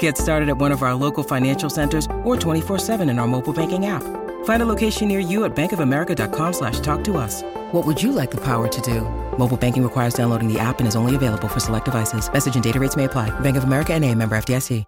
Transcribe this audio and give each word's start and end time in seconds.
Get 0.00 0.18
started 0.18 0.48
at 0.48 0.58
one 0.58 0.72
of 0.72 0.82
our 0.82 0.94
local 0.94 1.22
financial 1.22 1.70
centers 1.70 2.06
or 2.24 2.34
24-7 2.34 3.08
in 3.08 3.20
our 3.20 3.28
mobile 3.28 3.52
banking 3.52 3.86
app. 3.86 4.02
Find 4.44 4.62
a 4.62 4.66
location 4.66 5.06
near 5.06 5.20
you 5.20 5.44
at 5.44 5.54
bankofamerica.com 5.54 6.52
slash 6.52 6.80
talk 6.80 7.04
to 7.04 7.16
us. 7.16 7.42
What 7.70 7.86
would 7.86 8.02
you 8.02 8.10
like 8.10 8.32
the 8.32 8.40
power 8.40 8.66
to 8.66 8.80
do? 8.80 9.02
Mobile 9.38 9.56
banking 9.56 9.84
requires 9.84 10.14
downloading 10.14 10.52
the 10.52 10.58
app 10.58 10.80
and 10.80 10.88
is 10.88 10.96
only 10.96 11.14
available 11.14 11.46
for 11.46 11.60
select 11.60 11.84
devices. 11.84 12.32
Message 12.32 12.56
and 12.56 12.64
data 12.64 12.80
rates 12.80 12.96
may 12.96 13.04
apply. 13.04 13.30
Bank 13.38 13.56
of 13.56 13.62
America 13.62 13.94
and 13.94 14.04
a 14.04 14.12
member 14.12 14.36
FDIC. 14.36 14.84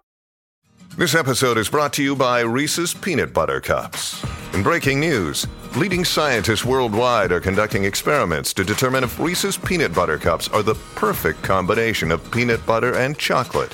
This 0.97 1.15
episode 1.15 1.57
is 1.57 1.69
brought 1.69 1.93
to 1.93 2.03
you 2.03 2.13
by 2.13 2.41
Reese's 2.41 2.93
Peanut 2.93 3.31
Butter 3.31 3.61
Cups. 3.61 4.21
In 4.53 4.63
breaking 4.63 4.99
news, 4.99 5.47
leading 5.77 6.03
scientists 6.03 6.65
worldwide 6.65 7.31
are 7.31 7.39
conducting 7.39 7.85
experiments 7.85 8.53
to 8.55 8.65
determine 8.65 9.05
if 9.05 9.17
Reese's 9.17 9.55
Peanut 9.55 9.93
Butter 9.93 10.17
Cups 10.17 10.49
are 10.49 10.63
the 10.63 10.75
perfect 10.95 11.41
combination 11.41 12.11
of 12.11 12.29
peanut 12.31 12.65
butter 12.65 12.95
and 12.95 13.17
chocolate. 13.17 13.73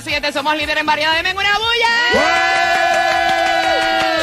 106.7. 0.00 0.32
Somos 0.32 0.56
líderes 0.56 0.80
en 0.80 0.86
variedad. 0.86 1.14
¡Denme 1.14 1.32
una 1.32 1.58
bulla! 1.58 1.94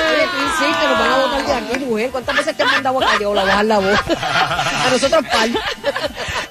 Oye, 0.10 0.28
tú 0.32 0.38
insistes, 0.44 0.90
nos 0.90 1.00
van 1.00 1.12
a 1.12 1.18
botar 1.18 1.46
de 1.46 1.54
aquí, 1.54 1.86
mujer. 1.86 2.12
¿Cuántas 2.12 2.36
veces 2.36 2.58
te 2.58 2.64
han 2.64 2.72
mandado 2.72 3.02
a 3.02 3.12
Cayola 3.12 3.42
a 3.42 3.46
bajar 3.46 3.66
la 3.66 3.80
voz? 3.80 4.00
A 4.10 4.90
nosotros, 4.92 5.26
pal. 5.32 5.60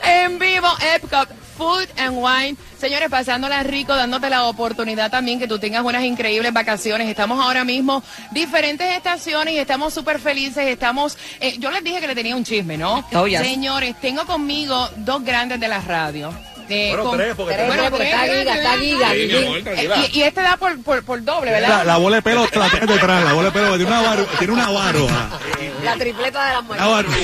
En 0.03 0.39
vivo, 0.39 0.69
Epcot 0.95 1.29
Food 1.57 1.89
and 1.97 2.17
Wine. 2.19 2.57
Señores, 2.79 3.09
pasándola 3.09 3.63
rico, 3.63 3.95
dándote 3.97 4.29
la 4.29 4.45
oportunidad 4.45 5.11
también 5.11 5.39
que 5.39 5.49
tú 5.49 5.59
tengas 5.59 5.83
unas 5.83 6.05
increíbles 6.05 6.53
vacaciones. 6.53 7.09
Estamos 7.09 7.43
ahora 7.43 7.65
mismo 7.65 8.03
diferentes 8.31 8.87
estaciones 8.95 9.55
y 9.55 9.59
estamos 9.59 9.95
súper 9.95 10.21
felices. 10.21 10.67
Estamos, 10.69 11.17
eh, 11.41 11.57
yo 11.59 11.71
les 11.71 11.83
dije 11.83 12.01
que 12.01 12.07
le 12.07 12.15
tenía 12.15 12.37
un 12.37 12.45
chisme, 12.45 12.77
¿no? 12.77 13.05
Oh, 13.15 13.27
yes. 13.27 13.41
Señores, 13.41 13.97
tengo 14.01 14.27
conmigo 14.27 14.89
dos 14.97 15.25
grandes 15.25 15.59
de 15.59 15.69
la 15.69 15.81
radio. 15.81 16.33
Eh, 16.69 16.89
Bueno, 16.91 17.05
con- 17.05 17.17
tres, 17.19 17.35
porque 17.37 17.55
Tres, 17.55 17.67
Bueno, 17.69 17.83
porque 17.91 18.05
está 18.05 18.19
giga, 18.25 18.55
está 18.57 18.79
giga. 18.79 19.11
Sí, 19.13 19.37
amor, 19.37 19.59
Eh, 19.69 19.91
y, 20.13 20.19
y 20.19 20.23
este 20.23 20.41
da 20.43 20.57
por, 20.57 20.83
por, 20.83 21.05
por 21.05 21.23
doble, 21.25 21.51
¿verdad? 21.53 21.69
La, 21.79 21.85
la 21.85 21.97
bola 21.99 22.17
de 22.17 22.23
pelo 22.23 22.49
la 22.55 22.69
tienes 22.71 22.89
detrás, 22.89 23.25
la 23.25 23.33
bola 23.35 23.51
de 23.51 23.53
pelo 23.53 23.77
tiene 23.77 23.87
una, 23.87 24.03
varo- 24.03 24.27
tiene 24.39 24.53
una 24.53 24.71
varoja. 24.71 25.29
La 25.85 25.95
tripleta 25.95 26.45
de 26.47 26.53
las 26.55 26.67
varoja. 26.69 27.17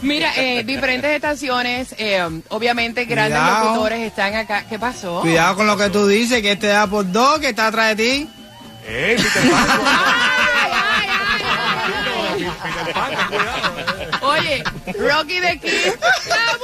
Mira, 0.00 0.32
eh, 0.36 0.62
diferentes 0.64 1.10
estaciones, 1.10 1.92
eh, 1.98 2.22
obviamente 2.50 3.04
grandes 3.06 3.36
Cuidado. 3.40 3.64
locutores 3.70 4.00
están 4.06 4.34
acá. 4.36 4.64
¿Qué 4.68 4.78
pasó? 4.78 5.22
Cuidado 5.22 5.56
con 5.56 5.66
lo 5.66 5.76
que 5.76 5.90
tú 5.90 6.06
dices, 6.06 6.40
que 6.40 6.52
este 6.52 6.68
da 6.68 6.86
por 6.86 7.10
dos, 7.10 7.40
que 7.40 7.48
está 7.48 7.66
atrás 7.66 7.96
de 7.96 8.04
ti. 8.04 8.30
¡Ey, 8.86 9.16
Peter 9.16 9.50
Pan! 9.50 9.68
Oye, 14.22 14.62
Rocky 14.98 15.40
de 15.40 15.60
la 16.28 16.58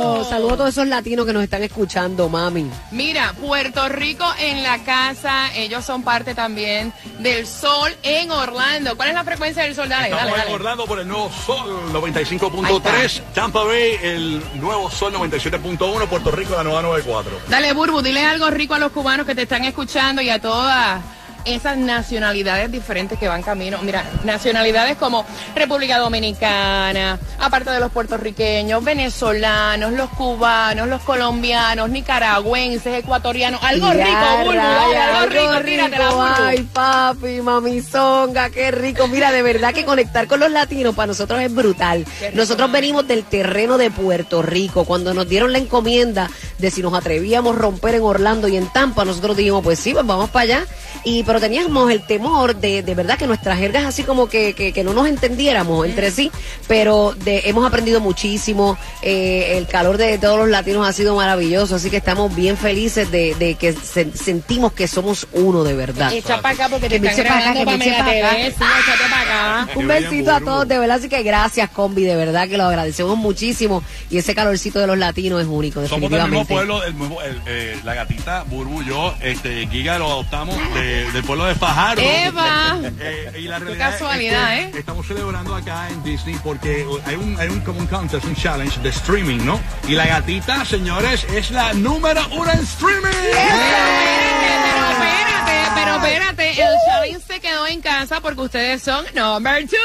Saludos 0.00 0.52
a 0.52 0.56
todos 0.56 0.70
esos 0.70 0.86
latinos 0.86 1.26
que 1.26 1.32
nos 1.32 1.42
están 1.42 1.62
escuchando, 1.62 2.28
mami. 2.28 2.70
Mira, 2.90 3.34
Puerto 3.40 3.88
Rico 3.88 4.24
en 4.38 4.62
la 4.62 4.78
casa, 4.84 5.54
ellos 5.54 5.84
son 5.84 6.02
parte 6.02 6.34
también 6.34 6.92
del 7.18 7.46
sol 7.46 7.92
en 8.02 8.30
Orlando. 8.30 8.96
¿Cuál 8.96 9.10
es 9.10 9.14
la 9.14 9.24
frecuencia 9.24 9.62
del 9.64 9.74
sol? 9.74 9.88
Dale, 9.88 10.10
dale, 10.10 10.22
Estamos 10.22 10.34
en 10.34 10.44
dale. 10.44 10.54
Orlando 10.54 10.86
por 10.86 11.00
el 11.00 11.08
nuevo 11.08 11.30
Sol 11.30 11.68
Ahí 11.88 11.92
95.3, 11.92 13.22
Tampa 13.34 13.64
Bay 13.64 13.98
el 14.02 14.42
nuevo 14.60 14.90
Sol 14.90 15.12
97.1, 15.12 16.06
Puerto 16.08 16.30
Rico 16.30 16.54
la 16.54 16.64
nueva 16.64 16.82
94. 16.82 17.40
Dale, 17.48 17.72
Burbu, 17.72 18.02
dile 18.02 18.24
algo 18.24 18.50
rico 18.50 18.74
a 18.74 18.78
los 18.78 18.92
cubanos 18.92 19.26
que 19.26 19.34
te 19.34 19.42
están 19.42 19.64
escuchando 19.64 20.22
y 20.22 20.30
a 20.30 20.40
todas 20.40 21.00
esas 21.44 21.76
nacionalidades 21.76 22.70
diferentes 22.70 23.18
que 23.18 23.28
van 23.28 23.42
camino. 23.42 23.78
Mira, 23.82 24.04
nacionalidades 24.24 24.96
como 24.96 25.24
República 25.54 25.98
Dominicana, 25.98 27.18
aparte 27.38 27.70
de 27.70 27.80
los 27.80 27.90
puertorriqueños, 27.92 28.82
venezolanos, 28.84 29.92
los 29.92 30.10
cubanos, 30.10 30.88
los 30.88 31.02
colombianos, 31.02 31.90
nicaragüenses, 31.90 32.98
ecuatorianos. 32.98 33.62
Algo 33.62 33.92
Ya, 33.92 34.04
rico, 34.04 34.52
raya, 34.52 35.18
algo 35.18 35.32
rico, 35.32 35.64
tíratela, 35.64 36.10
Burbu. 36.10 36.42
Ay, 36.42 36.62
papi, 36.72 37.40
mamizonga, 37.40 38.50
qué 38.50 38.70
rico. 38.70 39.08
Mira, 39.08 39.32
de 39.32 39.42
verdad 39.42 39.72
que 39.72 39.84
conectar 39.84 40.26
con 40.26 40.40
los 40.40 40.50
latinos 40.50 40.94
para 40.94 41.08
nosotros 41.08 41.40
es 41.40 41.54
brutal. 41.54 42.04
rico, 42.04 42.32
Nosotros 42.34 42.70
venimos 42.70 43.06
del 43.06 43.24
terreno 43.24 43.78
de 43.78 43.90
Puerto 43.90 44.42
Rico. 44.42 44.84
Cuando 44.84 45.14
nos 45.14 45.28
dieron 45.28 45.52
la 45.52 45.58
encomienda 45.58 46.30
de 46.58 46.70
si 46.70 46.82
nos 46.82 46.94
atrevíamos 46.94 47.56
a 47.56 47.58
romper 47.58 47.94
en 47.96 48.02
Orlando 48.02 48.48
y 48.48 48.56
en 48.56 48.66
Tampa, 48.72 49.04
nosotros 49.04 49.36
dijimos, 49.36 49.62
pues 49.62 49.78
sí, 49.78 49.92
pues 49.92 50.06
vamos 50.06 50.30
para 50.30 50.42
allá. 50.42 50.66
Y 51.04 51.22
pero 51.30 51.40
teníamos 51.40 51.90
el 51.92 52.02
temor 52.02 52.56
de, 52.56 52.82
de 52.82 52.94
verdad 52.96 53.16
que 53.16 53.28
nuestras 53.28 53.56
jergas 53.56 53.84
así 53.84 54.02
como 54.02 54.28
que, 54.28 54.52
que, 54.52 54.72
que 54.72 54.82
no 54.82 54.92
nos 54.94 55.06
entendiéramos 55.06 55.86
entre 55.86 56.10
sí, 56.10 56.28
pero 56.66 57.14
de, 57.24 57.42
hemos 57.44 57.64
aprendido 57.64 58.00
muchísimo, 58.00 58.76
eh, 59.02 59.54
el 59.56 59.68
calor 59.68 59.96
de 59.96 60.18
todos 60.18 60.38
los 60.38 60.48
latinos 60.48 60.88
ha 60.88 60.92
sido 60.92 61.14
maravilloso, 61.14 61.76
así 61.76 61.88
que 61.88 61.98
estamos 61.98 62.34
bien 62.34 62.56
felices 62.56 63.12
de, 63.12 63.36
de 63.36 63.54
que 63.54 63.72
se- 63.74 64.10
sentimos 64.16 64.72
que 64.72 64.88
somos 64.88 65.28
uno 65.32 65.62
de 65.62 65.74
verdad. 65.74 66.12
Echa 66.12 66.42
para 66.42 66.54
acá 66.54 66.68
porque 66.68 66.88
te 66.88 67.00
Que 67.00 67.06
están 67.08 67.26
acá, 67.28 67.52
que 67.52 67.64
para 67.64 67.76
acá. 67.76 68.04
TV. 68.10 68.54
Sí, 68.56 68.64
acá. 69.12 69.68
Un 69.76 69.86
besito 69.86 70.32
a 70.32 70.40
todos, 70.40 70.66
de 70.66 70.78
verdad, 70.78 70.96
así 70.96 71.08
que 71.08 71.22
gracias, 71.22 71.70
Combi, 71.70 72.02
de 72.02 72.16
verdad 72.16 72.48
que 72.48 72.56
lo 72.58 72.64
agradecemos 72.64 73.16
muchísimo. 73.16 73.82
Y 74.10 74.18
ese 74.18 74.34
calorcito 74.34 74.80
de 74.80 74.86
los 74.88 74.98
latinos 74.98 75.40
es 75.40 75.46
único, 75.46 75.86
Somos 75.86 76.10
del 76.10 76.22
mismo 76.22 76.40
definitivamente. 76.40 76.54
pueblo, 76.54 76.84
el 76.84 76.94
mismo- 76.94 77.22
el, 77.22 77.40
eh, 77.46 77.78
la 77.84 77.94
gatita 77.94 78.42
Burbu, 78.44 78.82
yo, 78.82 79.14
este, 79.20 79.66
Giga 79.68 79.98
lo 79.98 80.06
adoptamos 80.10 80.56
de- 80.74 81.19
del 81.20 81.26
pueblo 81.26 81.44
de 81.44 81.54
Fajardo. 81.54 82.02
Eva. 82.02 82.78
Eh, 83.02 83.32
y 83.40 83.42
la 83.42 83.60
Qué 83.60 83.76
casualidad, 83.76 84.58
es 84.58 84.66
que 84.70 84.76
¿eh? 84.76 84.80
Estamos 84.80 85.06
celebrando 85.06 85.54
acá 85.54 85.88
en 85.88 86.02
Disney 86.02 86.38
porque 86.42 86.84
hay 87.06 87.14
un, 87.14 87.38
hay 87.38 87.48
un, 87.48 87.60
como 87.60 87.78
un 87.78 87.86
contest, 87.86 88.24
un 88.24 88.34
challenge 88.34 88.78
de 88.80 88.90
streaming, 88.90 89.38
¿no? 89.44 89.58
Y 89.88 89.92
la 89.92 90.06
gatita, 90.06 90.64
señores, 90.64 91.24
es 91.24 91.50
la 91.50 91.72
número 91.72 92.20
uno 92.32 92.50
en 92.50 92.58
streaming. 92.60 93.08
Pero 93.10 94.90
espérate, 94.90 95.70
pero 95.74 95.96
espérate, 95.96 96.62
el 96.62 96.74
challenge 96.86 97.26
se 97.26 97.40
quedó 97.40 97.66
en 97.66 97.80
casa 97.80 98.20
porque 98.20 98.40
ustedes 98.40 98.82
son 98.82 99.04
number 99.14 99.66
two. 99.66 99.78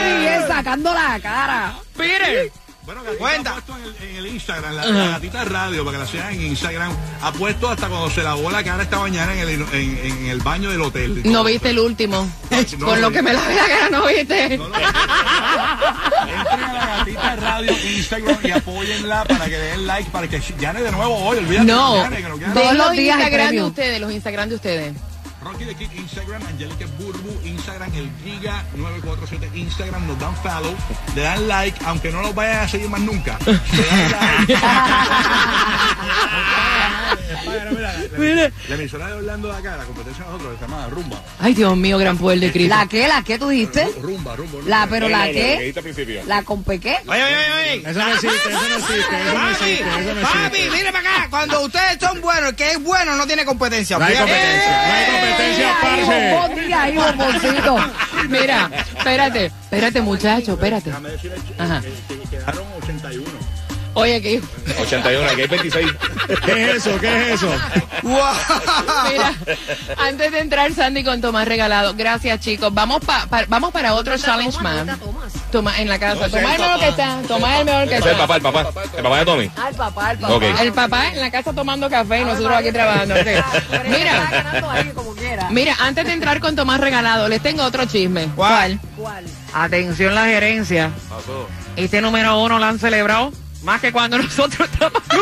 Sí, 0.00 0.46
sacando 0.48 0.92
la 0.92 1.20
cara. 1.20 1.74
Peter. 1.96 2.50
Bueno, 2.86 3.02
Gatita 3.02 3.50
ha 3.50 3.54
puesto 3.54 3.76
en 3.78 3.84
el, 3.84 3.96
en 4.10 4.16
el 4.16 4.26
Instagram, 4.26 4.74
la, 4.74 4.84
la 4.86 5.08
gatita 5.08 5.44
radio, 5.44 5.84
para 5.86 5.96
que 5.96 6.04
la 6.04 6.10
sigan 6.10 6.34
en 6.34 6.42
Instagram, 6.48 6.92
ha 7.22 7.32
puesto 7.32 7.70
hasta 7.70 7.88
cuando 7.88 8.10
se 8.10 8.22
lavó 8.22 8.50
la 8.50 8.62
cara 8.62 8.82
esta 8.82 8.98
mañana 8.98 9.32
en 9.32 9.38
el, 9.40 9.62
en, 9.72 9.98
en 10.04 10.26
el 10.26 10.40
baño 10.40 10.70
del 10.70 10.82
hotel. 10.82 11.22
No 11.24 11.42
viste 11.44 11.70
el 11.70 11.78
último. 11.78 12.28
no, 12.50 12.58
Por 12.86 12.96
no, 12.96 12.96
lo 12.96 13.10
que 13.10 13.22
me 13.22 13.32
la 13.32 13.40
ve 13.46 13.54
la 13.54 13.66
cara, 13.66 13.88
no 13.90 14.06
viste. 14.06 14.44
Entren 14.54 14.70
a 16.62 16.72
la 16.74 16.86
gatita 16.98 17.36
radio 17.36 17.72
Instagram 17.72 18.38
y 18.42 18.50
apóyenla 18.50 19.24
para 19.24 19.44
que 19.46 19.50
le 19.52 19.58
den 19.58 19.86
like, 19.86 20.10
para 20.10 20.28
que 20.28 20.42
gane 20.60 20.82
de 20.82 20.92
nuevo 20.92 21.14
hoy. 21.16 21.38
Olvídate 21.38 21.66
No, 21.66 22.06
que 22.10 22.20
no. 22.20 22.52
Todos 22.52 22.74
los 22.74 22.92
días 22.92 23.16
Instagram 23.18 23.54
de 23.54 23.62
ustedes, 23.62 24.00
los 24.00 24.12
Instagram 24.12 24.48
de 24.50 24.54
ustedes. 24.56 24.94
Rocky 25.44 25.64
de 25.64 25.74
Kid 25.74 25.92
Instagram, 25.92 26.42
Angelica 26.46 26.86
Burbu 26.98 27.40
Instagram, 27.44 27.92
el 27.94 28.10
Giga 28.24 28.64
947 28.74 29.50
Instagram, 29.54 30.06
nos 30.06 30.18
dan 30.18 30.34
follow, 30.36 30.74
le 31.14 31.22
dan 31.22 31.46
like, 31.46 31.78
aunque 31.84 32.10
no 32.10 32.22
los 32.22 32.34
vayan 32.34 32.64
a 32.64 32.68
seguir 32.68 32.88
más 32.88 33.00
nunca. 33.00 33.38
Le 33.46 33.52
dan 33.52 34.10
like. 34.10 34.54
Mira, 37.42 37.70
mira, 37.70 37.92
la, 38.48 38.52
la 38.68 38.74
emisora 38.74 39.06
de 39.08 39.12
Orlando 39.14 39.48
de 39.52 39.56
acá, 39.58 39.76
la 39.76 39.84
competencia 39.84 40.24
de 40.24 40.30
nosotros, 40.30 40.54
se 40.58 40.64
llama 40.66 40.86
Rumba. 40.88 41.22
Ay, 41.40 41.54
Dios 41.54 41.76
mío, 41.76 41.98
gran 41.98 42.16
poder 42.18 42.40
de 42.40 42.52
Cristo. 42.52 42.74
¿La 42.76 42.86
qué? 42.86 43.08
¿La 43.08 43.22
qué 43.22 43.38
tú 43.38 43.48
dijiste? 43.48 43.84
Rumba, 44.00 44.36
rumba. 44.36 44.52
rumba. 44.58 44.68
La, 44.68 44.86
pero 44.88 45.08
la 45.08 45.24
qué? 45.26 45.74
¿La 46.26 46.42
con 46.42 46.62
pequé? 46.64 46.98
Oye, 47.06 47.22
oye, 47.24 47.34
oye. 47.80 47.90
Eso 47.90 47.98
no 47.98 48.08
existe, 48.08 48.36
eso 48.36 48.50
no 48.50 48.76
existe, 48.76 49.22
eso 49.22 49.38
no 49.38 49.50
existe, 49.50 49.84
eso 50.00 50.14
no 50.14 50.22
Papi, 50.22 50.58
mire 50.72 50.92
para 50.92 50.98
acá. 51.00 51.26
Cuando 51.30 51.64
ustedes 51.64 51.98
son 52.00 52.20
buenos, 52.20 52.50
el 52.50 52.56
que 52.56 52.70
es 52.72 52.82
bueno 52.82 53.16
no 53.16 53.26
tiene 53.26 53.44
competencia. 53.44 53.98
No 53.98 54.04
hay 54.04 54.14
competencia, 54.16 54.86
no 54.86 54.92
hay 54.94 55.04
competencia, 55.06 55.76
Ay, 55.82 56.04
parce. 56.06 56.60
diga 56.60 56.82
ahí, 56.82 56.96
bomboncito. 56.96 57.76
Mira, 58.28 58.70
espérate, 58.96 59.46
espérate, 59.46 60.00
muchacho, 60.00 60.52
espérate. 60.52 60.90
Déjame 60.90 61.10
decirle 61.10 61.36
Ajá. 61.58 61.80
que, 61.80 62.14
que 62.14 62.28
quedaron 62.30 62.64
81. 62.82 63.63
Oye, 63.94 64.20
que 64.20 64.40
81, 64.80 65.28
aquí 65.30 65.40
hay 65.42 65.46
26. 65.46 65.86
¿Qué 66.44 66.64
es 66.70 66.76
eso? 66.76 66.98
¿Qué 67.00 67.06
es 67.32 67.42
eso? 67.42 67.52
Mira, 68.02 69.32
antes 69.98 70.32
de 70.32 70.38
entrar 70.40 70.72
Sandy 70.72 71.04
con 71.04 71.20
Tomás 71.20 71.46
regalado, 71.46 71.94
gracias 71.94 72.40
chicos. 72.40 72.74
Vamos 72.74 73.04
pa- 73.04 73.26
pa- 73.26 73.44
vamos 73.48 73.72
para 73.72 73.94
otro 73.94 74.16
challenge 74.18 74.58
más. 74.60 74.84
Tomás 75.52 75.78
en 75.78 75.88
la 75.88 75.98
casa. 75.98 76.28
Tomás 76.28 76.54
es 76.54 76.54
el 76.54 76.60
mejor 76.60 76.80
que 76.80 76.88
está. 76.88 77.18
Tomás 77.28 77.52
es 77.54 77.60
el 77.60 77.64
mejor 77.66 77.88
que 77.88 77.94
Ese 77.94 77.98
es 77.98 78.04
el 78.06 78.10
está. 78.12 78.22
papá, 78.26 78.36
el 78.36 78.42
papá. 78.42 78.60
El 78.96 79.02
papá 79.02 79.18
de 79.18 79.24
Tommy. 79.24 79.50
Al 79.56 79.74
papá, 79.74 80.08
al 80.08 80.18
papá. 80.18 80.62
El 80.62 80.72
papá 80.72 81.08
en 81.12 81.20
la 81.20 81.30
casa 81.30 81.52
tomando 81.52 81.88
café 81.90 82.20
y 82.20 82.24
nosotros 82.24 82.52
aquí 82.56 82.72
trabajando. 82.72 83.14
Está 83.14 83.44
Mira, 83.88 85.48
mira, 85.50 85.76
antes 85.80 86.04
de 86.04 86.12
entrar 86.12 86.40
con 86.40 86.56
Tomás 86.56 86.80
regalado, 86.80 87.28
les 87.28 87.40
tengo 87.42 87.62
otro 87.62 87.84
chisme. 87.86 88.28
¿Cuál? 88.34 88.80
¿Cuál? 88.96 89.24
Atención 89.52 90.14
la 90.16 90.24
gerencia. 90.24 90.90
Este 91.76 92.00
número 92.00 92.40
uno 92.42 92.58
lo 92.58 92.64
han 92.64 92.78
celebrado 92.78 93.32
más 93.64 93.80
que 93.80 93.90
cuando 93.92 94.18
nosotros 94.18 94.68
estamos. 94.70 95.02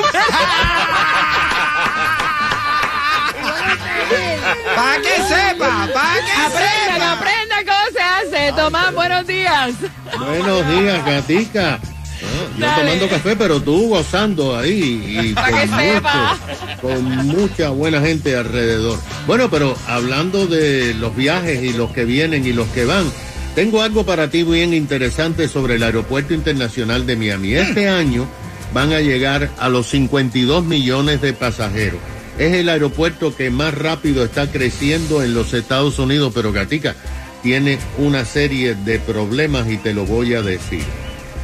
Para 4.77 5.01
que 5.01 5.17
sepa, 5.29 5.89
para 5.95 6.25
que 6.25 6.33
aprendan, 6.33 6.95
sepa. 6.95 7.13
aprendan 7.13 7.65
cómo 7.65 7.87
se 7.97 8.03
hace. 8.03 8.53
Tomás, 8.53 8.95
buenos 8.95 9.27
días. 9.27 9.73
Buenos 10.19 10.69
días, 10.69 11.05
gatica. 11.07 11.79
Ah, 11.83 11.87
yo 12.57 12.67
Dale. 12.67 12.83
tomando 12.83 13.09
café, 13.09 13.37
pero 13.37 13.61
tú 13.61 13.89
gozando 13.89 14.57
ahí 14.57 15.29
y 15.31 15.33
Pa' 15.35 15.51
con, 15.51 15.61
que 15.61 15.69
sepa. 15.69 16.39
con 16.81 17.05
mucha 17.27 17.71
buena 17.71 18.01
gente 18.01 18.37
alrededor. 18.37 18.99
Bueno, 19.27 19.49
pero 19.51 19.77
hablando 19.89 20.47
de 20.47 20.95
los 20.95 21.15
viajes 21.17 21.63
y 21.63 21.73
los 21.73 21.91
que 21.93 22.05
vienen 22.05 22.47
y 22.47 22.53
los 22.53 22.69
que 22.69 22.85
van, 22.85 23.11
tengo 23.55 23.83
algo 23.83 24.05
para 24.05 24.31
ti 24.31 24.45
bien 24.45 24.73
interesante 24.73 25.49
sobre 25.49 25.77
el 25.77 25.83
Aeropuerto 25.83 26.33
Internacional 26.33 27.07
de 27.07 27.17
Miami. 27.17 27.55
Este 27.55 27.89
año 27.89 28.27
van 28.73 28.93
a 28.93 29.01
llegar 29.01 29.51
a 29.59 29.69
los 29.69 29.89
52 29.89 30.65
millones 30.65 31.21
de 31.21 31.33
pasajeros. 31.35 32.01
Es 32.39 32.55
el 32.55 32.71
aeropuerto 32.71 33.37
que 33.37 33.51
más 33.51 33.75
rápido 33.75 34.25
está 34.25 34.51
creciendo 34.51 35.23
en 35.23 35.35
los 35.35 35.53
Estados 35.53 35.99
Unidos, 35.99 36.33
pero 36.35 36.53
Gatica 36.53 36.97
tiene 37.43 37.79
una 37.99 38.25
serie 38.25 38.75
de 38.75 38.99
problemas 38.99 39.69
y 39.71 39.77
te 39.77 39.93
lo 39.93 40.07
voy 40.07 40.33
a 40.35 40.43
decir. 40.43 40.85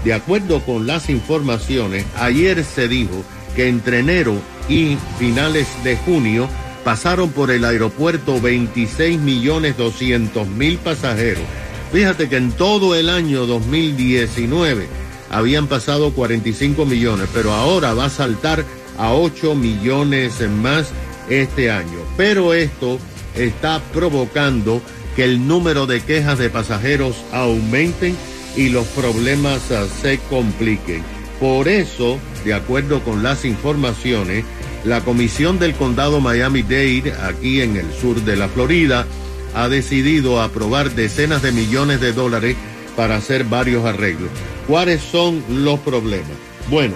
De 0.05 0.15
acuerdo 0.15 0.65
con 0.65 0.87
las 0.87 1.11
informaciones, 1.11 2.07
ayer 2.17 2.65
se 2.65 2.89
dijo 2.89 3.23
que 3.55 3.69
entre 3.69 3.99
enero 3.99 4.41
y 4.69 4.97
finales 5.19 5.67
de 5.85 5.97
junio 5.97 6.49
pasaron 6.85 7.31
por 7.33 7.51
el 7.51 7.67
aeropuerto 7.67 8.41
26 8.41 9.19
millones 9.19 9.77
200 9.77 10.49
mil 10.49 10.79
pasajeros. 10.79 11.45
Fíjate 11.93 12.29
que 12.29 12.37
en 12.37 12.53
todo 12.53 12.95
el 12.95 13.09
año 13.09 13.47
2019 13.47 14.87
habían 15.31 15.67
pasado 15.67 16.13
45 16.13 16.85
millones, 16.85 17.29
pero 17.33 17.53
ahora 17.53 17.95
va 17.95 18.07
a 18.07 18.11
saltar 18.11 18.65
a 18.99 19.15
8 19.15 19.55
millones 19.55 20.41
más 20.49 20.91
este 21.31 21.71
año. 21.71 21.99
Pero 22.17 22.53
esto 22.53 22.99
está 23.35 23.81
provocando 23.93 24.83
que 25.17 25.25
el 25.25 25.47
número 25.49 25.87
de 25.87 26.01
quejas 26.01 26.39
de 26.39 26.51
pasajeros 26.51 27.17
aumenten 27.33 28.17
y 28.57 28.69
los 28.69 28.87
problemas 28.89 29.71
ah, 29.71 29.87
se 30.03 30.19
compliquen. 30.31 31.03
Por 31.41 31.69
eso, 31.69 32.19
de 32.45 32.55
acuerdo 32.55 33.03
con 33.03 33.23
las 33.23 33.45
informaciones, 33.45 34.45
la 34.85 35.01
Comisión 35.03 35.59
del 35.59 35.75
Condado 35.75 36.21
Miami-Dade, 36.21 37.15
aquí 37.23 37.61
en 37.61 37.77
el 37.77 37.93
sur 37.93 38.21
de 38.23 38.37
la 38.37 38.49
Florida, 38.49 39.07
ha 39.55 39.69
decidido 39.69 40.41
aprobar 40.41 40.95
decenas 40.95 41.43
de 41.43 41.53
millones 41.53 42.01
de 42.01 42.13
dólares 42.13 42.57
para 42.97 43.17
hacer 43.17 43.45
varios 43.45 43.85
arreglos. 43.85 44.31
¿Cuáles 44.67 45.03
son 45.03 45.43
los 45.49 45.79
problemas? 45.81 46.37
Bueno, 46.69 46.95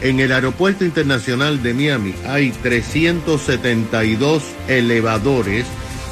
en 0.00 0.18
el 0.18 0.32
Aeropuerto 0.32 0.84
Internacional 0.84 1.62
de 1.62 1.74
Miami 1.74 2.14
hay 2.26 2.50
372 2.50 4.42
elevadores, 4.66 5.64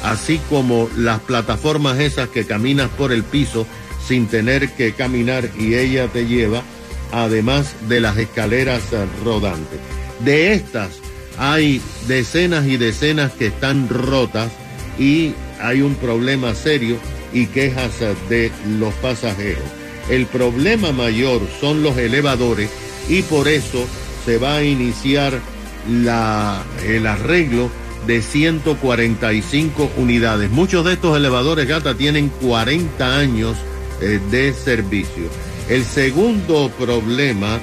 así 0.03 0.39
como 0.49 0.89
las 0.95 1.19
plataformas 1.19 1.99
esas 1.99 2.29
que 2.29 2.45
caminas 2.45 2.89
por 2.91 3.11
el 3.11 3.23
piso 3.23 3.67
sin 4.07 4.27
tener 4.27 4.69
que 4.69 4.93
caminar 4.93 5.49
y 5.57 5.75
ella 5.75 6.07
te 6.07 6.25
lleva, 6.25 6.63
además 7.11 7.75
de 7.89 7.99
las 7.99 8.17
escaleras 8.17 8.81
eh, 8.93 9.05
rodantes. 9.23 9.79
De 10.23 10.53
estas 10.53 10.99
hay 11.37 11.81
decenas 12.07 12.67
y 12.67 12.77
decenas 12.77 13.31
que 13.33 13.47
están 13.47 13.89
rotas 13.89 14.51
y 14.99 15.33
hay 15.61 15.81
un 15.81 15.95
problema 15.95 16.55
serio 16.55 16.97
y 17.33 17.47
quejas 17.47 17.99
de 18.29 18.51
los 18.79 18.93
pasajeros. 18.95 19.63
El 20.09 20.25
problema 20.25 20.91
mayor 20.91 21.41
son 21.59 21.83
los 21.83 21.97
elevadores 21.97 22.69
y 23.07 23.21
por 23.21 23.47
eso 23.47 23.85
se 24.25 24.37
va 24.37 24.57
a 24.57 24.63
iniciar 24.63 25.39
el 25.87 27.07
arreglo 27.07 27.69
de 28.07 28.21
145 28.21 29.91
unidades. 29.97 30.49
Muchos 30.49 30.85
de 30.85 30.93
estos 30.93 31.15
elevadores, 31.17 31.67
gata, 31.67 31.95
tienen 31.95 32.29
40 32.41 33.17
años 33.17 33.57
eh, 34.01 34.19
de 34.31 34.53
servicio. 34.53 35.29
El 35.69 35.85
segundo 35.85 36.71
problema 36.79 37.59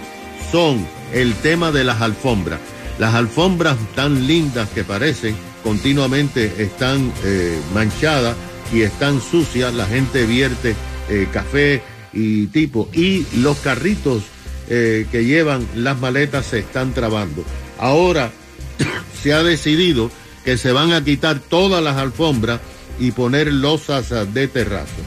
son 0.51 0.87
el 1.13 1.35
tema 1.35 1.73
de 1.73 1.85
las 1.85 2.01
alfombras. 2.01 2.61
Las 2.99 3.15
alfombras 3.15 3.77
tan 3.95 4.27
lindas 4.27 4.69
que 4.71 4.85
parecen 4.85 5.37
continuamente 5.63 6.53
están 6.59 7.13
eh, 7.25 7.59
manchadas 7.75 8.37
y 8.73 8.83
están 8.83 9.21
sucias. 9.21 9.73
La 9.75 9.87
gente 9.87 10.27
vierte 10.27 10.75
eh, 11.09 11.29
café 11.33 11.83
y 12.13 12.47
tipo. 12.47 12.89
Y 12.93 13.27
los 13.37 13.59
carritos 13.59 14.23
eh, 14.69 15.07
que 15.11 15.25
llevan 15.25 15.67
las 15.75 15.99
maletas 15.99 16.47
se 16.47 16.61
están 16.61 16.93
trabando. 16.93 17.45
Ahora 17.79 18.31
se 19.23 19.33
ha 19.33 19.43
decidido 19.43 20.11
que 20.45 20.57
se 20.57 20.73
van 20.73 20.93
a 20.93 21.05
quitar 21.05 21.41
todas 21.41 21.83
las 21.83 21.97
alfombras 21.97 22.61
y 22.99 23.11
poner 23.13 23.53
losas 23.53 24.11
de 24.35 24.49
terrazo. 24.49 25.03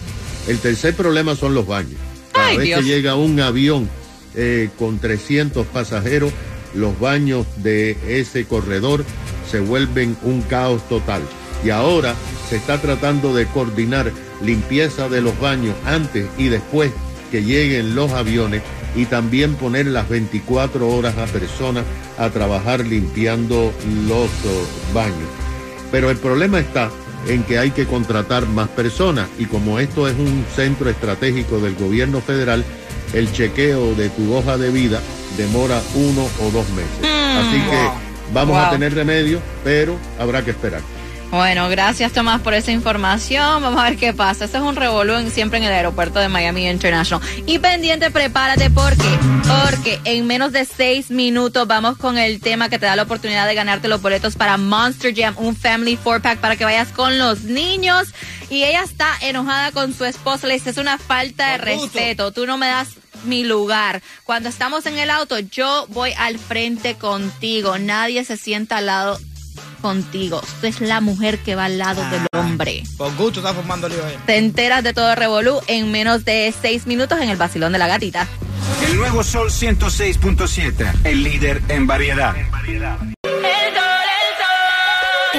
El 0.47 0.59
tercer 0.59 0.95
problema 0.95 1.35
son 1.35 1.53
los 1.53 1.67
baños. 1.67 1.99
Cada 2.31 2.47
Ay, 2.47 2.57
vez 2.57 2.65
Dios. 2.67 2.79
que 2.79 2.85
llega 2.85 3.15
un 3.15 3.39
avión 3.39 3.89
con 4.77 4.97
300 4.97 5.67
pasajeros, 5.67 6.31
los 6.73 6.97
baños 6.99 7.45
de 7.57 7.97
ese 8.07 8.45
corredor 8.45 9.03
se 9.51 9.59
vuelven 9.59 10.17
un 10.23 10.41
caos 10.41 10.87
total. 10.87 11.21
Y 11.63 11.69
ahora 11.69 12.15
se 12.49 12.55
está 12.55 12.81
tratando 12.81 13.35
de 13.35 13.45
coordinar 13.45 14.11
limpieza 14.41 15.09
de 15.09 15.21
los 15.21 15.39
baños 15.39 15.75
antes 15.85 16.27
y 16.37 16.47
después 16.47 16.91
que 17.29 17.43
lleguen 17.43 17.95
los 17.95 18.11
aviones 18.11 18.63
y 18.95 19.05
también 19.05 19.55
poner 19.55 19.85
las 19.85 20.09
24 20.09 20.87
horas 20.87 21.17
a 21.17 21.25
personas 21.25 21.83
a 22.17 22.29
trabajar 22.29 22.85
limpiando 22.85 23.71
los 24.07 24.29
oh, 24.29 24.93
baños. 24.93 25.29
Pero 25.91 26.09
el 26.09 26.17
problema 26.17 26.59
está 26.59 26.89
en 27.27 27.43
que 27.43 27.59
hay 27.59 27.71
que 27.71 27.85
contratar 27.85 28.47
más 28.47 28.69
personas 28.69 29.29
y 29.37 29.45
como 29.45 29.79
esto 29.79 30.07
es 30.07 30.17
un 30.17 30.45
centro 30.55 30.89
estratégico 30.89 31.59
del 31.59 31.75
gobierno 31.75 32.21
federal, 32.21 32.65
el 33.13 33.31
chequeo 33.31 33.93
de 33.95 34.09
tu 34.09 34.33
hoja 34.33 34.57
de 34.57 34.71
vida 34.71 35.01
demora 35.37 35.81
uno 35.95 36.27
o 36.41 36.51
dos 36.51 36.67
meses. 36.69 36.99
Así 37.03 37.61
que 37.69 38.10
vamos 38.33 38.57
a 38.57 38.69
tener 38.69 38.93
remedio, 38.93 39.41
pero 39.63 39.97
habrá 40.19 40.43
que 40.43 40.51
esperar. 40.51 40.81
Bueno, 41.31 41.69
gracias 41.69 42.11
Tomás 42.11 42.41
por 42.41 42.53
esa 42.53 42.73
información. 42.73 43.63
Vamos 43.63 43.79
a 43.79 43.85
ver 43.89 43.95
qué 43.97 44.11
pasa. 44.11 44.43
Este 44.43 44.57
es 44.57 44.63
un 44.63 44.75
revolú 44.75 45.13
en- 45.15 45.31
siempre 45.31 45.59
en 45.59 45.63
el 45.63 45.71
aeropuerto 45.71 46.19
de 46.19 46.27
Miami 46.27 46.67
International. 46.69 47.25
Y 47.45 47.57
pendiente, 47.59 48.11
prepárate 48.11 48.69
porque, 48.69 49.07
porque 49.47 50.01
en 50.03 50.27
menos 50.27 50.51
de 50.51 50.65
seis 50.65 51.09
minutos 51.09 51.65
vamos 51.67 51.95
con 51.97 52.17
el 52.17 52.41
tema 52.41 52.67
que 52.67 52.79
te 52.79 52.85
da 52.85 52.97
la 52.97 53.03
oportunidad 53.03 53.47
de 53.47 53.55
ganarte 53.55 53.87
los 53.87 54.01
boletos 54.01 54.35
para 54.35 54.57
Monster 54.57 55.13
Jam, 55.15 55.33
un 55.37 55.55
Family 55.55 55.95
Four 55.95 56.21
Pack 56.21 56.39
para 56.39 56.57
que 56.57 56.65
vayas 56.65 56.89
con 56.89 57.17
los 57.17 57.43
niños. 57.43 58.09
Y 58.49 58.63
ella 58.65 58.83
está 58.83 59.07
enojada 59.21 59.71
con 59.71 59.93
su 59.95 60.03
esposo. 60.03 60.47
Le 60.47 60.55
dice, 60.55 60.71
es 60.71 60.77
una 60.77 60.97
falta 60.97 61.53
de 61.53 61.59
respeto. 61.59 62.33
Tú 62.33 62.45
no 62.45 62.57
me 62.57 62.67
das 62.67 62.89
mi 63.23 63.43
lugar. 63.43 64.01
Cuando 64.23 64.49
estamos 64.49 64.85
en 64.85 64.97
el 64.97 65.09
auto, 65.09 65.39
yo 65.39 65.85
voy 65.89 66.13
al 66.17 66.39
frente 66.39 66.95
contigo. 66.95 67.77
Nadie 67.77 68.23
se 68.25 68.37
sienta 68.37 68.77
al 68.77 68.87
lado 68.87 69.19
contigo. 69.81 70.41
Tú 70.61 70.67
es 70.67 70.79
la 70.79 71.01
mujer 71.01 71.39
que 71.39 71.55
va 71.55 71.65
al 71.65 71.77
lado 71.77 72.07
del 72.09 72.27
hombre. 72.33 72.83
Por 72.97 73.15
gusto 73.15 73.39
está 73.39 73.53
formando 73.53 73.89
lío 73.89 74.05
ahí. 74.05 74.15
Te 74.25 74.37
enteras 74.37 74.83
de 74.83 74.93
todo 74.93 75.13
Revolú 75.15 75.59
en 75.67 75.91
menos 75.91 76.23
de 76.23 76.53
seis 76.61 76.87
minutos 76.87 77.19
en 77.19 77.29
el 77.29 77.37
vacilón 77.37 77.73
de 77.73 77.79
la 77.79 77.87
gatita. 77.87 78.27
El 78.87 78.97
nuevo 78.97 79.23
Sol 79.23 79.49
106.7, 79.49 80.93
el 81.03 81.23
líder 81.23 81.61
en 81.67 81.87
variedad. 81.87 82.35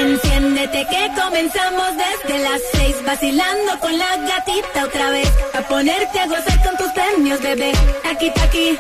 Enciéndete 0.03 0.85
que 0.91 1.11
comenzamos 1.15 1.87
desde 1.97 2.39
las 2.41 2.61
seis 2.73 2.97
vacilando 3.07 3.79
con 3.79 3.97
la 3.97 4.17
gatita 4.17 4.85
otra 4.85 5.11
vez 5.11 5.31
a 5.55 5.63
ponerte 5.63 6.19
a 6.19 6.27
gozar 6.27 6.61
con 6.65 6.77
tus 6.77 6.91
premios 6.93 7.41
bebé. 7.41 7.73
Aquí 8.11 8.33
aquí 8.43 8.77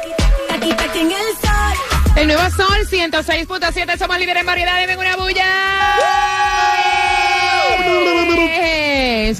aquí 0.50 0.73
aquí 0.73 0.99
en 0.99 1.12
el 1.12 1.29
sol. 1.41 2.17
El 2.17 2.26
nuevo 2.26 2.43
Sol 2.50 2.88
106.7, 2.91 3.99
somos 3.99 4.19
líderes 4.19 4.41
en 4.41 4.47
variedad, 4.47 4.81
deben 4.81 4.99
una 4.99 5.14
bulla. 5.14 5.47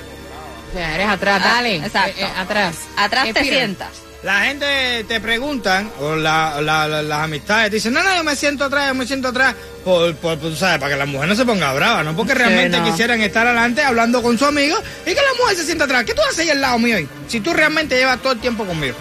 O 0.69 0.73
sea, 0.73 0.95
eres 0.95 1.07
atrás, 1.07 1.41
Ah, 1.45 1.47
dale. 1.55 1.75
exacto. 1.77 2.19
Eh, 2.19 2.23
eh, 2.25 2.31
atrás. 2.37 2.75
Atrás 2.97 3.27
te 3.33 3.43
sientas. 3.43 3.89
La 4.23 4.41
gente 4.45 5.05
te 5.07 5.21
preguntan, 5.21 5.89
o 6.01 6.15
la- 6.15 6.59
la- 6.59 6.87
la- 6.87 7.01
las 7.03 7.19
amistades 7.19 7.71
dicen, 7.71 7.93
no, 7.93 8.01
no, 8.03 8.13
yo 8.15 8.23
me 8.23 8.35
siento 8.35 8.65
atrás, 8.65 8.87
yo 8.87 8.95
me 8.95 9.05
siento 9.05 9.27
atrás, 9.29 9.55
por, 9.85 10.13
por, 10.15 10.37
por, 10.39 10.55
¿sabes? 10.55 10.79
Para 10.79 10.91
que 10.93 10.97
la 10.97 11.05
mujer 11.05 11.29
no 11.29 11.35
se 11.35 11.45
ponga 11.45 11.71
brava, 11.73 12.03
no 12.03 12.15
porque 12.15 12.33
Sí, 12.33 12.39
realmente 12.39 12.79
no. 12.79 12.85
quisieran 12.85 13.21
estar 13.21 13.45
adelante 13.45 13.83
hablando 13.83 14.21
con 14.23 14.37
su 14.37 14.45
amigo 14.45 14.75
y 15.05 15.09
que 15.11 15.15
la 15.15 15.33
mujer 15.39 15.55
se 15.55 15.65
sienta 15.65 15.85
atrás. 15.85 16.03
¿Qué 16.03 16.13
tú 16.15 16.21
haces 16.23 16.39
ahí 16.39 16.49
al 16.49 16.59
lado 16.59 16.79
mío 16.79 16.97
hoy? 16.97 17.07
Si 17.27 17.39
tú 17.39 17.53
realmente 17.53 17.95
llevas 17.95 18.19
todo 18.19 18.33
el 18.33 18.39
tiempo 18.39 18.65
conmigo. 18.65 18.97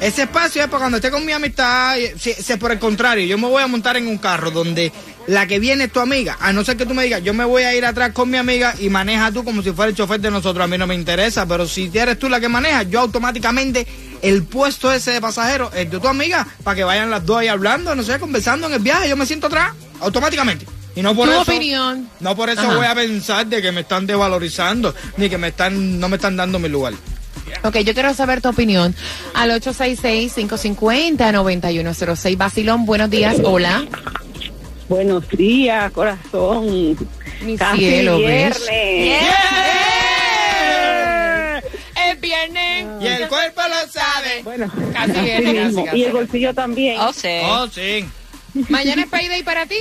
Ese 0.00 0.22
espacio 0.22 0.62
es 0.62 0.68
para 0.68 0.78
cuando 0.80 0.96
esté 0.96 1.10
con 1.10 1.26
mi 1.26 1.32
amistad, 1.32 1.94
si, 2.18 2.56
por 2.56 2.72
el 2.72 2.78
contrario, 2.78 3.26
yo 3.26 3.36
me 3.36 3.46
voy 3.46 3.62
a 3.62 3.66
montar 3.66 3.98
en 3.98 4.06
un 4.06 4.16
carro 4.16 4.50
donde 4.50 4.90
la 5.26 5.46
que 5.46 5.58
viene 5.58 5.84
es 5.84 5.92
tu 5.92 6.00
amiga, 6.00 6.38
a 6.40 6.54
no 6.54 6.64
ser 6.64 6.78
que 6.78 6.86
tú 6.86 6.94
me 6.94 7.02
digas, 7.04 7.22
yo 7.22 7.34
me 7.34 7.44
voy 7.44 7.64
a 7.64 7.74
ir 7.74 7.84
atrás 7.84 8.12
con 8.12 8.30
mi 8.30 8.38
amiga 8.38 8.74
y 8.80 8.88
maneja 8.88 9.30
tú 9.30 9.44
como 9.44 9.62
si 9.62 9.72
fuera 9.72 9.90
el 9.90 9.94
chofer 9.94 10.18
de 10.18 10.30
nosotros, 10.30 10.64
a 10.64 10.66
mí 10.66 10.78
no 10.78 10.86
me 10.86 10.94
interesa, 10.94 11.44
pero 11.46 11.68
si 11.68 11.90
eres 11.92 12.18
tú 12.18 12.30
la 12.30 12.40
que 12.40 12.48
maneja, 12.48 12.82
yo 12.84 13.00
automáticamente 13.00 13.86
el 14.22 14.42
puesto 14.44 14.90
ese 14.90 15.10
de 15.12 15.20
pasajero 15.20 15.70
es 15.74 15.90
de 15.90 16.00
tu 16.00 16.08
amiga, 16.08 16.46
para 16.64 16.76
que 16.76 16.84
vayan 16.84 17.10
las 17.10 17.26
dos 17.26 17.36
ahí 17.36 17.48
hablando, 17.48 17.94
no 17.94 18.02
sé, 18.02 18.18
conversando 18.18 18.68
en 18.68 18.72
el 18.72 18.80
viaje, 18.80 19.06
yo 19.06 19.16
me 19.16 19.26
siento 19.26 19.48
atrás, 19.48 19.74
automáticamente. 20.00 20.66
Y 20.96 21.02
no 21.02 21.14
por 21.14 21.26
Tu 21.28 21.32
eso, 21.32 21.42
opinión. 21.42 22.08
no 22.20 22.34
por 22.34 22.48
eso 22.48 22.62
Ajá. 22.62 22.74
voy 22.74 22.86
a 22.86 22.94
pensar 22.94 23.46
de 23.46 23.60
que 23.60 23.70
me 23.70 23.82
están 23.82 24.06
desvalorizando, 24.06 24.94
ni 25.18 25.28
que 25.28 25.36
me 25.36 25.48
están, 25.48 26.00
no 26.00 26.08
me 26.08 26.16
están 26.16 26.36
dando 26.36 26.58
mi 26.58 26.68
lugar. 26.70 26.94
Ok, 27.64 27.78
yo 27.78 27.94
quiero 27.94 28.12
saber 28.14 28.40
tu 28.40 28.48
opinión. 28.48 28.94
Al 29.34 29.50
866-550-9106. 29.60 32.36
Basilón, 32.36 32.86
buenos 32.86 33.10
días. 33.10 33.36
Hola. 33.44 33.84
Buenos 34.88 35.28
días, 35.30 35.90
corazón. 35.92 36.96
Mi 37.42 37.56
Casi 37.56 37.78
cielo, 37.78 38.18
¿ves? 38.18 38.58
viernes. 38.68 39.22
Es 42.08 42.20
viernes. 42.20 42.86
Y 43.00 43.06
el 43.06 43.28
cuerpo 43.28 43.60
lo 43.68 43.88
sabe. 43.90 44.42
Bueno, 44.42 44.70
Casi 44.92 45.10
así 45.12 45.20
viene, 45.20 45.54
casi, 45.54 45.66
mismo. 45.66 45.84
casi. 45.84 45.96
Y 45.98 46.04
el 46.04 46.12
bolsillo 46.12 46.54
también. 46.54 46.98
Oh, 47.00 47.12
sí. 47.12 47.28
Oh, 47.44 47.66
sí. 47.68 48.04
¿Mañana 48.68 49.02
es 49.02 49.08
payday 49.08 49.42
para 49.42 49.66
ti? 49.66 49.76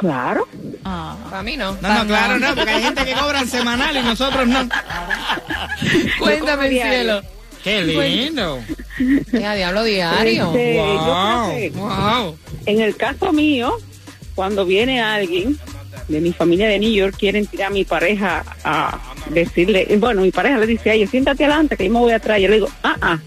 Claro. 0.00 0.48
Ah. 0.82 1.14
Para 1.28 1.42
mí 1.42 1.58
no. 1.58 1.72
No, 1.82 1.94
no, 1.94 2.06
claro, 2.06 2.38
no, 2.38 2.54
porque 2.54 2.70
hay 2.70 2.82
gente 2.82 3.04
que 3.04 3.12
cobran 3.12 3.46
semanal 3.46 3.94
y 3.94 4.00
nosotros 4.02 4.48
no. 4.48 4.66
Cuéntame, 6.18 6.70
cielo. 6.70 7.20
Qué 7.62 7.82
lindo. 7.82 8.60
Ya, 9.30 9.54
diablo 9.54 9.84
diario. 9.84 10.54
Este, 10.54 11.70
Wow, 11.76 11.86
wow. 11.86 12.38
en 12.64 12.80
el 12.80 12.96
caso 12.96 13.30
mío, 13.34 13.76
cuando 14.34 14.64
viene 14.64 15.02
alguien 15.02 15.58
de 16.08 16.20
mi 16.22 16.32
familia 16.32 16.66
de 16.66 16.78
New 16.78 16.90
York, 16.90 17.16
quieren 17.18 17.46
tirar 17.46 17.66
a 17.66 17.74
mi 17.74 17.84
pareja 17.84 18.42
a 18.64 18.98
decirle, 19.28 19.86
bueno, 19.98 20.22
mi 20.22 20.30
pareja 20.30 20.56
le 20.56 20.66
dice 20.66 20.88
a 20.88 20.94
ella, 20.94 21.06
siéntate 21.08 21.44
adelante 21.44 21.76
que 21.76 21.84
yo 21.84 21.92
me 21.92 21.98
voy 21.98 22.12
atrás. 22.12 22.40
Yo 22.40 22.48
le 22.48 22.54
digo, 22.54 22.68
ah, 22.82 22.96
ah. 23.02 23.18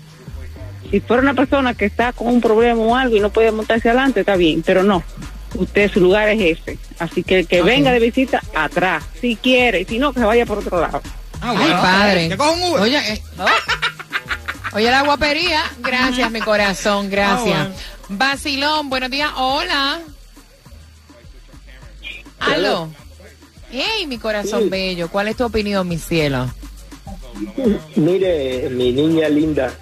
Si 0.90 1.00
fuera 1.02 1.22
una 1.22 1.36
persona 1.36 1.76
que 1.76 1.86
está 1.86 2.14
con 2.14 2.30
un 2.30 2.42
problema 2.42 2.82
o 2.82 2.96
algo 2.96 3.16
y 3.16 3.20
no 3.20 3.30
puede 3.30 3.52
montarse 3.52 3.90
adelante, 3.90 4.22
está 4.22 4.36
bien, 4.36 4.64
pero 4.64 4.82
no. 4.82 5.04
Usted, 5.56 5.92
su 5.92 6.00
lugar 6.00 6.30
es 6.30 6.60
ese. 6.60 6.78
Así 7.00 7.24
que 7.24 7.40
el 7.40 7.48
que 7.48 7.62
venga 7.62 7.92
de 7.92 8.00
visita, 8.00 8.42
atrás. 8.56 9.04
Si 9.20 9.36
quiere, 9.36 9.82
y 9.82 9.86
si 9.86 10.00
no, 10.00 10.14
que 10.14 10.20
se 10.20 10.26
vaya 10.26 10.46
por 10.46 10.60
otro 10.60 10.82
lado. 10.82 11.02
Ay, 11.42 11.72
padre. 11.72 12.38
Oye, 12.80 13.14
eh, 13.14 13.22
oye, 14.74 14.92
la 14.92 15.04
guapería. 15.04 15.62
Gracias, 15.80 16.32
mi 16.32 16.40
corazón, 16.40 17.10
gracias. 17.10 17.58
Ah, 17.58 17.72
Basilón, 18.10 18.90
buenos 18.90 19.10
días. 19.10 19.32
Hola. 19.36 20.00
Aló. 22.40 22.90
Hey, 23.72 24.06
mi 24.08 24.18
corazón 24.18 24.70
bello. 24.70 25.10
¿Cuál 25.10 25.30
es 25.30 25.36
tu 25.36 25.46
opinión, 25.46 25.88
mi 25.88 25.98
cielo? 25.98 26.50
Mire, 27.96 28.70
mi 28.70 28.92
niña 28.92 29.28
linda, 29.30 29.74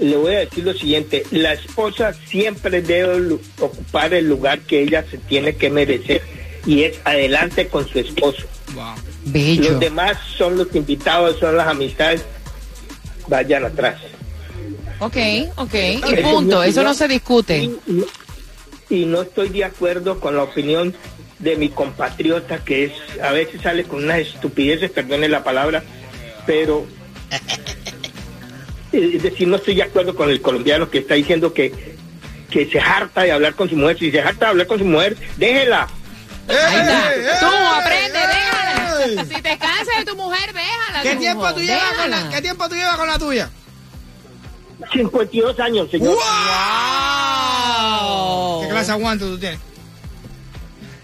le 0.00 0.16
voy 0.16 0.34
a 0.34 0.38
decir 0.40 0.64
lo 0.64 0.72
siguiente, 0.72 1.24
la 1.30 1.52
esposa 1.52 2.14
siempre 2.26 2.80
debe 2.82 3.38
ocupar 3.58 4.14
el 4.14 4.28
lugar 4.28 4.60
que 4.60 4.82
ella 4.82 5.04
se 5.08 5.18
tiene 5.18 5.54
que 5.54 5.70
merecer 5.70 6.22
y 6.66 6.82
es 6.82 6.98
adelante 7.04 7.68
con 7.68 7.86
su 7.86 7.98
esposo. 7.98 8.46
Bello. 9.26 9.72
Los 9.72 9.80
demás 9.80 10.16
son 10.36 10.56
los 10.56 10.74
invitados, 10.74 11.38
son 11.38 11.56
las 11.56 11.68
amistades, 11.68 12.24
vayan 13.28 13.64
atrás. 13.64 14.00
Ok, 15.00 15.16
ok. 15.56 15.74
Y 16.10 16.22
punto. 16.22 16.62
Eso 16.62 16.82
no 16.82 16.94
se 16.94 17.08
discute. 17.08 17.58
Y, 17.58 18.04
y 18.90 19.04
no 19.04 19.22
estoy 19.22 19.50
de 19.50 19.64
acuerdo 19.64 20.20
con 20.20 20.36
la 20.36 20.42
opinión 20.42 20.94
de 21.38 21.56
mi 21.56 21.70
compatriota 21.70 22.62
que 22.64 22.84
es 22.84 22.92
a 23.22 23.32
veces 23.32 23.62
sale 23.62 23.84
con 23.84 24.04
unas 24.04 24.18
estupideces, 24.18 24.90
perdone 24.90 25.28
la 25.28 25.42
palabra, 25.42 25.82
pero 26.46 26.86
es 28.92 29.22
decir, 29.22 29.48
no 29.48 29.56
estoy 29.56 29.76
de 29.76 29.84
acuerdo 29.84 30.14
con 30.14 30.30
el 30.30 30.40
colombiano 30.40 30.90
que 30.90 30.98
está 30.98 31.14
diciendo 31.14 31.52
que, 31.52 31.96
que 32.50 32.66
se 32.66 32.80
harta 32.80 33.22
de 33.22 33.32
hablar 33.32 33.54
con 33.54 33.68
su 33.68 33.76
mujer. 33.76 33.98
Si 33.98 34.10
se 34.10 34.20
harta 34.20 34.46
de 34.46 34.50
hablar 34.50 34.66
con 34.66 34.78
su 34.78 34.84
mujer, 34.84 35.16
déjela. 35.36 35.88
Ahí 36.48 36.80
está. 36.80 37.12
Tú 37.40 37.46
aprende, 37.46 38.18
déjala. 38.18 39.24
Si 39.24 39.42
te 39.42 39.58
cansas 39.58 39.98
de 39.98 40.04
tu 40.04 40.16
mujer, 40.16 40.52
déjala. 40.52 41.02
¿Qué 41.02 41.16
tiempo 41.16 41.54
tú 41.54 41.60
llevas 41.60 41.92
con 41.94 42.10
la, 42.10 42.28
¿Qué 42.30 42.42
tiempo 42.42 42.68
tú 42.68 42.74
llevas 42.74 42.96
con 42.96 43.08
la 43.08 43.18
tuya? 43.18 43.50
52 44.92 45.60
años, 45.60 45.90
señor. 45.90 46.16
¿Qué 48.62 48.68
clase 48.68 48.86
de 48.86 48.92
aguante 48.92 49.24
tú 49.24 49.38
tienes? 49.38 49.60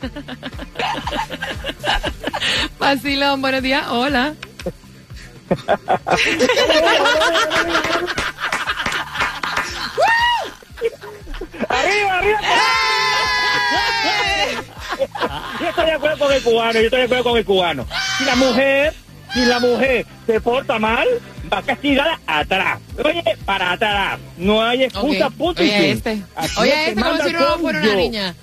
Basilón, 2.78 3.40
buenos 3.40 3.62
días. 3.62 3.86
Hola. 3.88 4.34
¡Arriba, 11.68 12.18
arriba! 12.18 12.38
Yo 15.60 15.68
estoy 15.68 15.84
de 15.86 15.92
acuerdo 15.92 16.18
con 16.18 16.32
el 16.32 16.42
cubano, 16.42 16.72
yo 16.72 16.84
estoy 16.86 16.98
de 17.00 17.04
acuerdo 17.04 17.24
con 17.24 17.38
el 17.38 17.44
cubano. 17.44 17.86
Si 18.18 18.24
la 18.24 18.36
mujer, 18.36 18.94
si 19.34 19.44
la 19.44 19.58
mujer 19.60 20.06
se 20.26 20.40
porta 20.40 20.78
mal, 20.78 21.06
va 21.52 21.62
castigada 21.62 22.20
atrás. 22.26 22.78
Oye, 23.04 23.22
para 23.44 23.72
atrás. 23.72 24.18
No 24.36 24.62
hay 24.62 24.84
excusa, 24.84 25.26
Ok. 25.28 25.34
punto 25.34 25.62
y 25.62 25.68
Oye, 25.68 25.90
este. 25.92 26.22
Oye, 26.58 26.88
este 26.90 27.02
como 27.02 27.22
si 27.22 27.32
no 27.32 27.58
fuera 27.58 27.80
una 27.80 27.94
niña. 27.94 28.34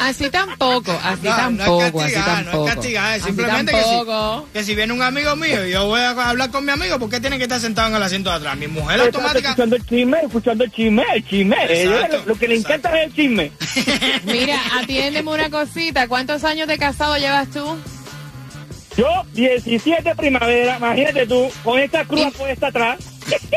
Así 0.00 0.28
tampoco, 0.30 0.92
así 1.02 1.26
No, 1.26 1.30
no 1.30 1.30
es 1.30 1.58
tampoco, 1.58 2.00
así 2.02 2.14
castigar, 2.14 2.36
tampoco. 2.44 2.56
no 2.56 2.68
es 2.68 2.74
castigar, 2.74 3.20
simplemente 3.20 3.72
que 3.72 3.78
si, 3.78 3.84
tampoco. 3.84 4.48
que 4.52 4.64
si 4.64 4.74
viene 4.74 4.92
un 4.92 5.02
amigo 5.02 5.36
mío 5.36 5.66
y 5.66 5.72
yo 5.72 5.86
voy 5.86 6.00
a 6.00 6.10
hablar 6.28 6.50
con 6.50 6.64
mi 6.64 6.72
amigo, 6.72 6.98
¿por 6.98 7.08
qué 7.10 7.20
tiene 7.20 7.38
que 7.38 7.44
estar 7.44 7.60
sentado 7.60 7.88
en 7.88 7.94
el 7.94 8.02
asiento 8.02 8.30
de 8.30 8.36
atrás? 8.36 8.56
Mi 8.56 8.66
mujer 8.68 8.98
Exacto, 8.98 9.18
automática... 9.18 9.48
escuchando 9.50 9.76
el 9.76 9.86
chisme, 9.86 10.18
escuchando 10.22 10.64
el 10.64 10.70
chisme, 10.72 11.04
el 11.14 11.26
chisme. 11.26 11.56
Exacto, 11.68 12.18
lo, 12.18 12.24
lo 12.26 12.34
que 12.38 12.48
le 12.48 12.56
encanta 12.56 12.98
es 13.00 13.06
el 13.06 13.14
chisme. 13.14 13.52
Mira, 14.24 14.60
atiéndeme 14.80 15.30
una 15.30 15.50
cosita. 15.50 16.08
¿Cuántos 16.08 16.44
años 16.44 16.68
de 16.68 16.78
casado 16.78 17.16
llevas 17.16 17.48
tú? 17.50 17.64
Yo, 18.96 19.06
17 19.34 20.14
primavera, 20.16 20.76
imagínate 20.76 21.26
tú, 21.26 21.48
con 21.64 21.78
esta 21.78 22.04
cruz 22.04 22.34
puesta 22.36 22.66
atrás. 22.66 22.98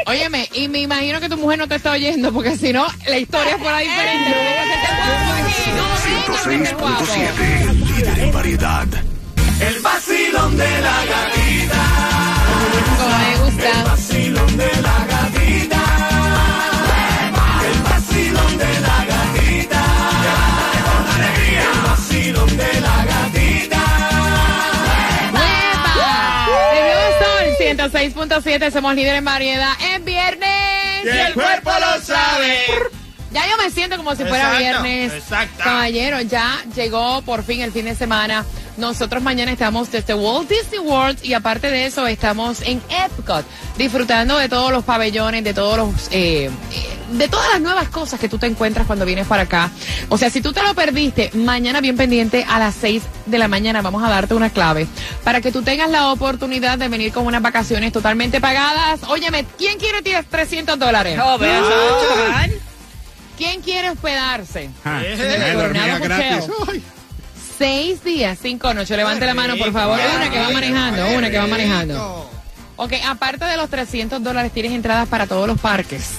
Óyeme, 0.05 0.49
y 0.53 0.67
me 0.67 0.81
imagino 0.81 1.19
que 1.19 1.29
tu 1.29 1.37
mujer 1.37 1.59
no 1.59 1.67
te 1.67 1.75
está 1.75 1.91
oyendo, 1.91 2.31
porque 2.33 2.57
si 2.57 2.73
no, 2.73 2.85
la 3.07 3.17
historia 3.17 3.57
fuera 3.57 3.79
diferente. 3.79 4.29
No 4.29 4.35
vengas 4.35 4.67
a 4.67 4.85
ser 4.85 4.95
guapo 4.97 5.31
aquí, 5.33 5.69
no 5.71 6.47
vengas 6.47 6.69
a 6.69 6.73
ser 6.73 6.75
guapo. 6.77 7.05
106.7, 7.05 7.73
líder 7.73 8.19
en 8.19 8.31
variedad. 8.31 8.87
El 9.59 9.79
vacilón 9.81 10.57
de 10.57 10.81
la 10.81 11.05
gatita. 11.05 12.02
106.7, 28.29 28.71
somos 28.71 28.95
líderes 28.95 29.19
en 29.19 29.25
variedad. 29.25 29.71
Es 29.93 30.03
viernes. 30.03 31.05
Y 31.05 31.09
el 31.09 31.33
cuerpo 31.33 31.71
lo 31.79 32.01
sabe. 32.01 32.57
Ya 33.31 33.47
yo 33.49 33.57
me 33.57 33.69
siento 33.71 33.97
como 33.97 34.11
si 34.15 34.23
fuera 34.25 34.57
Exacto, 34.59 34.83
viernes. 34.83 35.13
exacto. 35.13 35.63
Caballero, 35.63 36.21
ya 36.21 36.63
llegó 36.75 37.21
por 37.23 37.43
fin 37.43 37.61
el 37.61 37.71
fin 37.71 37.85
de 37.85 37.95
semana. 37.95 38.45
Nosotros 38.77 39.21
mañana 39.21 39.51
estamos 39.51 39.91
desde 39.91 40.15
Walt 40.15 40.49
Disney 40.49 40.79
World 40.79 41.19
y 41.23 41.33
aparte 41.33 41.69
de 41.69 41.85
eso 41.85 42.07
estamos 42.07 42.61
en 42.61 42.81
Epcot, 42.89 43.45
disfrutando 43.77 44.37
de 44.37 44.49
todos 44.49 44.71
los 44.71 44.83
pabellones, 44.83 45.43
de 45.43 45.53
todos 45.53 45.77
los, 45.77 45.89
eh, 46.11 46.49
de 47.11 47.27
todas 47.27 47.51
las 47.51 47.61
nuevas 47.61 47.89
cosas 47.89 48.19
que 48.19 48.27
tú 48.27 48.39
te 48.39 48.47
encuentras 48.47 48.87
cuando 48.87 49.05
vienes 49.05 49.27
para 49.27 49.43
acá. 49.43 49.69
O 50.09 50.17
sea, 50.17 50.31
si 50.31 50.41
tú 50.41 50.53
te 50.53 50.63
lo 50.63 50.73
perdiste, 50.73 51.29
mañana 51.35 51.81
bien 51.81 51.95
pendiente 51.97 52.45
a 52.49 52.57
las 52.57 52.73
6 52.73 53.03
de 53.27 53.37
la 53.37 53.47
mañana 53.47 53.83
vamos 53.83 54.03
a 54.03 54.09
darte 54.09 54.33
una 54.33 54.49
clave 54.49 54.87
para 55.23 55.39
que 55.39 55.51
tú 55.51 55.61
tengas 55.61 55.91
la 55.91 56.11
oportunidad 56.11 56.79
de 56.79 56.87
venir 56.87 57.13
con 57.13 57.27
unas 57.27 57.43
vacaciones 57.43 57.91
totalmente 57.93 58.41
pagadas. 58.41 59.01
Óyeme, 59.07 59.45
¿quién 59.57 59.77
quiere 59.77 60.01
10, 60.01 60.25
300 60.25 60.79
dólares? 60.79 61.19
Oh, 61.23 61.37
Ah. 61.41 62.47
¿Quién 63.37 63.61
quiere 63.61 63.89
hospedarse? 63.89 64.69
Ah, 64.85 65.01
En 65.03 65.17
me 65.17 65.49
el 65.51 65.57
dormía 65.57 65.81
Coronado 65.99 66.03
gratis. 66.03 66.49
Hotel. 66.57 66.83
Seis 67.57 68.03
días, 68.03 68.39
cinco 68.41 68.73
noches. 68.73 68.95
Levante 68.97 69.25
la 69.25 69.33
mano, 69.33 69.55
por 69.57 69.71
favor. 69.71 69.99
Una 70.15 70.29
que 70.29 70.39
va 70.39 70.49
manejando, 70.51 71.17
una 71.17 71.29
que 71.29 71.37
va 71.37 71.47
manejando. 71.47 72.29
Ok, 72.75 72.93
aparte 73.05 73.45
de 73.45 73.55
los 73.55 73.69
300 73.69 74.23
dólares, 74.23 74.51
tienes 74.51 74.71
entradas 74.71 75.07
para 75.07 75.27
todos 75.27 75.47
los 75.47 75.59
parques. 75.59 76.17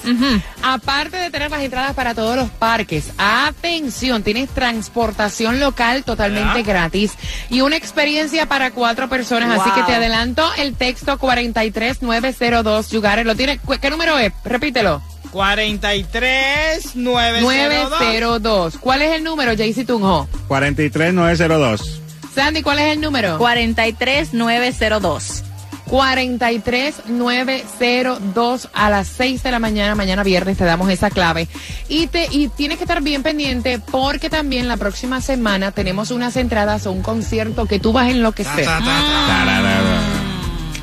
Aparte 0.63 1.17
de 1.17 1.29
tener 1.29 1.51
las 1.51 1.61
entradas 1.61 1.93
para 1.93 2.15
todos 2.15 2.37
los 2.37 2.49
parques, 2.49 3.11
atención, 3.17 4.23
tienes 4.23 4.49
transportación 4.49 5.59
local 5.59 6.05
totalmente 6.05 6.63
gratis 6.63 7.11
y 7.49 7.59
una 7.59 7.75
experiencia 7.75 8.45
para 8.45 8.71
cuatro 8.71 9.09
personas. 9.09 9.59
Así 9.59 9.69
que 9.71 9.83
te 9.83 9.95
adelanto 9.95 10.49
el 10.57 10.75
texto 10.75 11.17
43902. 11.17 12.89
Yugares, 12.89 13.25
¿lo 13.25 13.35
tiene? 13.35 13.59
¿Qué 13.81 13.89
número 13.89 14.17
es? 14.17 14.31
Repítelo. 14.45 15.01
43 15.35 16.95
902. 16.95 17.43
902. 17.43 18.77
¿Cuál 18.79 19.01
es 19.01 19.17
el 19.17 19.23
número, 19.25 19.57
Jaycee 19.57 19.83
Tunjo? 19.83 20.29
43902. 20.47 22.01
Sandy, 22.33 22.61
¿cuál 22.61 22.79
es 22.79 22.93
el 22.93 23.01
número? 23.01 23.37
43902. 23.37 25.43
43902 25.87 28.69
a 28.73 28.89
las 28.89 29.09
6 29.09 29.43
de 29.43 29.51
la 29.51 29.59
mañana, 29.59 29.93
mañana 29.93 30.23
viernes 30.23 30.57
te 30.57 30.63
damos 30.63 30.89
esa 30.89 31.09
clave. 31.09 31.49
Y 31.89 32.07
te 32.07 32.29
y 32.31 32.47
tienes 32.47 32.77
que 32.77 32.85
estar 32.85 33.03
bien 33.03 33.21
pendiente 33.21 33.79
porque 33.79 34.29
también 34.29 34.69
la 34.69 34.77
próxima 34.77 35.19
semana 35.19 35.73
tenemos 35.73 36.11
unas 36.11 36.37
entradas 36.37 36.87
a 36.87 36.91
un 36.91 37.01
concierto 37.01 37.65
que 37.65 37.77
tú 37.77 37.91
vas 37.91 38.07
a 38.07 38.11
enloquecer. 38.11 38.69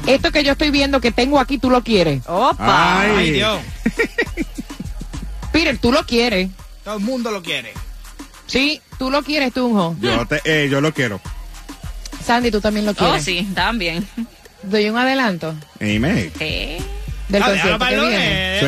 Esto 0.07 0.31
que 0.31 0.45
yo 0.45 0.53
estoy 0.53 0.71
viendo 0.71 1.01
que 1.01 1.11
tengo 1.11 1.41
aquí, 1.41 1.57
tú 1.57 1.71
lo 1.71 1.83
quieres. 1.83 2.21
Opa. 2.27 3.01
Ay. 3.01 3.12
Ay, 3.17 3.31
Dios. 3.31 3.59
Peter, 5.53 5.79
tú 5.79 5.93
lo 5.93 6.05
quieres. 6.05 6.49
Todo 6.85 6.97
el 6.97 7.03
mundo 7.05 7.31
lo 7.31 7.43
quiere. 7.43 7.73
Sí, 8.47 8.81
tú 8.99 9.11
lo 9.11 9.23
quieres, 9.23 9.53
Tunjo. 9.53 9.97
Yo, 10.01 10.27
te, 10.27 10.41
eh, 10.45 10.69
yo 10.69 10.81
lo 10.81 10.93
quiero. 10.93 11.21
Sandy, 12.25 12.51
tú 12.51 12.61
también 12.61 12.87
lo 12.87 12.93
Oh, 12.93 12.95
quieres. 12.95 13.25
sí, 13.25 13.47
también. 13.55 14.07
Doy 14.62 14.88
un 14.91 14.97
adelanto 14.97 15.55
Dime. 15.81 16.31
¿Qué? 16.38 16.81
del 17.29 17.43
concierto 17.43 17.79
que 17.87 17.97
viene. 17.99 18.61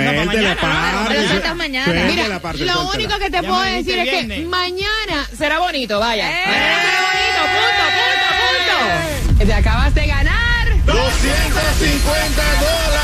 mañana, 1.55 1.93
Mira, 2.09 2.29
lo 2.29 2.41
suéltela. 2.41 2.79
único 2.95 3.19
que 3.19 3.27
te 3.31 3.43
Ya 3.43 3.43
puedo 3.43 3.61
decir 3.63 3.99
es 3.99 4.27
que 4.27 4.47
mañana 4.47 5.29
será 5.37 5.59
bonito, 5.59 6.01
vaya. 6.01 6.31
¡Eh! 6.31 6.43
Mañana 6.47 6.83
será 6.83 7.01
bonito, 7.11 7.41
punto, 7.55 7.85
punto, 8.01 9.37
punto. 9.37 9.45
Te 9.45 9.53
acabas 9.55 9.95
de 9.95 10.07
ganar. 10.07 10.69
250 10.87 12.43
dólares. 12.61 13.04